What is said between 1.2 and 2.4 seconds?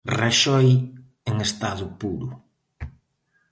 en estado puro.